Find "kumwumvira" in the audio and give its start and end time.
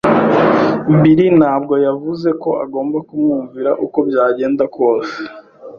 3.07-3.71